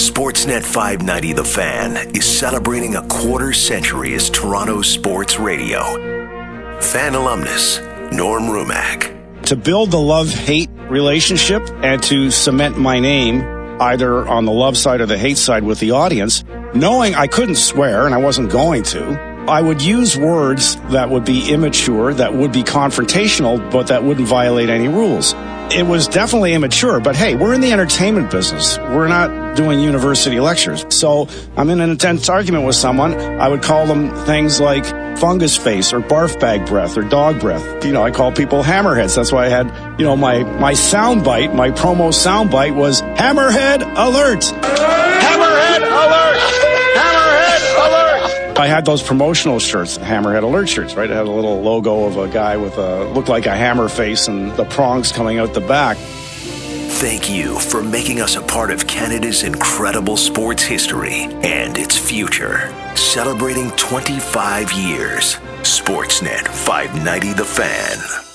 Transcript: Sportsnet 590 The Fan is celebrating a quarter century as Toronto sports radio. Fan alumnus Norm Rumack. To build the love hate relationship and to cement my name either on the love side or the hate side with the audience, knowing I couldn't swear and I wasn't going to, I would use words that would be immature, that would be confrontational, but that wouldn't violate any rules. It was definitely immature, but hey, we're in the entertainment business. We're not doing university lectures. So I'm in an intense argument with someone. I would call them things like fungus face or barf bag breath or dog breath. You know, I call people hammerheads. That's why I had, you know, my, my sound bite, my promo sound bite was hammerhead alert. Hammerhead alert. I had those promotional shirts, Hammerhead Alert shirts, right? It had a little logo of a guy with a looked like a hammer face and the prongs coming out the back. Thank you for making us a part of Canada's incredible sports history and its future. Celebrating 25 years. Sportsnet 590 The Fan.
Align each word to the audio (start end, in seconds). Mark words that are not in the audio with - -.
Sportsnet 0.00 0.62
590 0.62 1.34
The 1.34 1.44
Fan 1.44 2.16
is 2.16 2.24
celebrating 2.24 2.96
a 2.96 3.06
quarter 3.08 3.52
century 3.52 4.14
as 4.14 4.30
Toronto 4.30 4.80
sports 4.80 5.38
radio. 5.38 5.82
Fan 6.80 7.14
alumnus 7.14 7.80
Norm 8.10 8.44
Rumack. 8.44 9.42
To 9.44 9.56
build 9.56 9.90
the 9.90 10.00
love 10.00 10.30
hate 10.30 10.70
relationship 10.88 11.62
and 11.82 12.02
to 12.04 12.30
cement 12.30 12.78
my 12.78 12.98
name 12.98 13.42
either 13.78 14.26
on 14.26 14.46
the 14.46 14.52
love 14.52 14.78
side 14.78 15.02
or 15.02 15.06
the 15.06 15.18
hate 15.18 15.36
side 15.36 15.64
with 15.64 15.80
the 15.80 15.90
audience, 15.90 16.44
knowing 16.74 17.14
I 17.14 17.26
couldn't 17.26 17.56
swear 17.56 18.06
and 18.06 18.14
I 18.14 18.18
wasn't 18.18 18.50
going 18.50 18.84
to, 18.84 19.04
I 19.50 19.60
would 19.60 19.82
use 19.82 20.16
words 20.16 20.76
that 20.92 21.10
would 21.10 21.26
be 21.26 21.52
immature, 21.52 22.14
that 22.14 22.32
would 22.32 22.52
be 22.52 22.62
confrontational, 22.62 23.70
but 23.70 23.88
that 23.88 24.02
wouldn't 24.02 24.26
violate 24.26 24.70
any 24.70 24.88
rules. 24.88 25.34
It 25.72 25.86
was 25.86 26.08
definitely 26.08 26.52
immature, 26.54 26.98
but 26.98 27.14
hey, 27.14 27.36
we're 27.36 27.54
in 27.54 27.60
the 27.60 27.70
entertainment 27.70 28.28
business. 28.28 28.76
We're 28.78 29.06
not 29.06 29.56
doing 29.56 29.78
university 29.78 30.40
lectures. 30.40 30.84
So 30.88 31.28
I'm 31.56 31.70
in 31.70 31.80
an 31.80 31.90
intense 31.90 32.28
argument 32.28 32.66
with 32.66 32.74
someone. 32.74 33.14
I 33.14 33.48
would 33.48 33.62
call 33.62 33.86
them 33.86 34.12
things 34.26 34.60
like 34.60 34.84
fungus 35.18 35.56
face 35.56 35.92
or 35.92 36.00
barf 36.00 36.40
bag 36.40 36.66
breath 36.66 36.96
or 36.96 37.02
dog 37.02 37.38
breath. 37.38 37.84
You 37.84 37.92
know, 37.92 38.02
I 38.02 38.10
call 38.10 38.32
people 38.32 38.64
hammerheads. 38.64 39.14
That's 39.14 39.30
why 39.30 39.46
I 39.46 39.48
had, 39.48 39.66
you 40.00 40.04
know, 40.04 40.16
my, 40.16 40.42
my 40.42 40.74
sound 40.74 41.22
bite, 41.22 41.54
my 41.54 41.70
promo 41.70 42.12
sound 42.12 42.50
bite 42.50 42.74
was 42.74 43.00
hammerhead 43.02 43.82
alert. 43.82 44.40
Hammerhead 44.40 45.82
alert. 45.82 46.09
I 48.60 48.66
had 48.66 48.84
those 48.84 49.02
promotional 49.02 49.58
shirts, 49.58 49.96
Hammerhead 49.96 50.42
Alert 50.42 50.68
shirts, 50.68 50.94
right? 50.94 51.10
It 51.10 51.14
had 51.14 51.26
a 51.26 51.30
little 51.30 51.62
logo 51.62 52.04
of 52.04 52.18
a 52.18 52.28
guy 52.28 52.58
with 52.58 52.76
a 52.76 53.04
looked 53.04 53.30
like 53.30 53.46
a 53.46 53.56
hammer 53.56 53.88
face 53.88 54.28
and 54.28 54.52
the 54.52 54.66
prongs 54.66 55.12
coming 55.12 55.38
out 55.38 55.54
the 55.54 55.62
back. 55.62 55.96
Thank 55.96 57.30
you 57.30 57.58
for 57.58 57.82
making 57.82 58.20
us 58.20 58.36
a 58.36 58.42
part 58.42 58.70
of 58.70 58.86
Canada's 58.86 59.44
incredible 59.44 60.18
sports 60.18 60.62
history 60.62 61.22
and 61.42 61.78
its 61.78 61.96
future. 61.96 62.70
Celebrating 62.94 63.70
25 63.72 64.72
years. 64.72 65.36
Sportsnet 65.62 66.46
590 66.46 67.32
The 67.32 67.44
Fan. 67.46 68.29